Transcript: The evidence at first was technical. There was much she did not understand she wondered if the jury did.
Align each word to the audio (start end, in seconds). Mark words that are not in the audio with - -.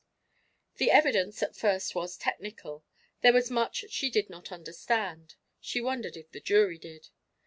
The 0.77 0.89
evidence 0.89 1.43
at 1.43 1.55
first 1.55 1.93
was 1.93 2.17
technical. 2.17 2.83
There 3.21 3.31
was 3.33 3.51
much 3.51 3.85
she 3.91 4.09
did 4.09 4.31
not 4.31 4.51
understand 4.51 5.35
she 5.59 5.79
wondered 5.79 6.17
if 6.17 6.31
the 6.31 6.39
jury 6.41 6.79
did. 6.79 7.09